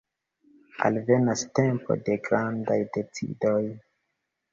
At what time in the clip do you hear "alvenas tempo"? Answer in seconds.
0.87-1.97